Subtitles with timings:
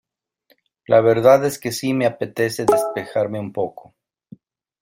[0.87, 3.93] La verdad es que sí me apetece despejarme un poco.